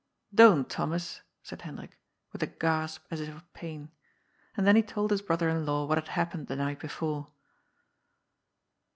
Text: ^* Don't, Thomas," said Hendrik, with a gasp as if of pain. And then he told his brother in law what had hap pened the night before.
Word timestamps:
^* 0.33 0.35
Don't, 0.35 0.67
Thomas," 0.67 1.21
said 1.43 1.61
Hendrik, 1.61 1.95
with 2.33 2.41
a 2.41 2.47
gasp 2.47 3.05
as 3.11 3.21
if 3.21 3.35
of 3.35 3.53
pain. 3.53 3.91
And 4.57 4.65
then 4.65 4.75
he 4.75 4.81
told 4.81 5.11
his 5.11 5.21
brother 5.21 5.47
in 5.47 5.63
law 5.63 5.85
what 5.85 5.99
had 5.99 6.07
hap 6.07 6.33
pened 6.33 6.47
the 6.47 6.55
night 6.55 6.79
before. 6.79 7.27